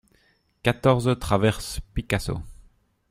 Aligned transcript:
quatorze 0.63 1.15
traverse 1.19 1.79
Picasso 1.93 2.41